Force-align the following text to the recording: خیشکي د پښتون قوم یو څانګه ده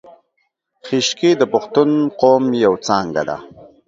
خیشکي 0.85 1.31
د 1.37 1.43
پښتون 1.53 1.89
قوم 2.21 2.43
یو 2.65 2.73
څانګه 2.87 3.21
ده 3.29 3.37